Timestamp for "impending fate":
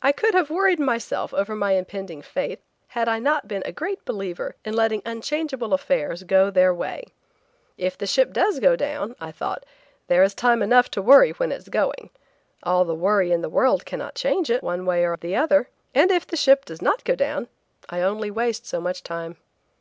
1.72-2.60